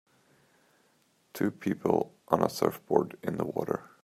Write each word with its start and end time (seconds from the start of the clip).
Two 1.31 1.51
people 1.51 2.15
on 2.27 2.41
a 2.41 2.49
surfboard 2.49 3.19
in 3.21 3.37
the 3.37 3.45
water 3.45 3.91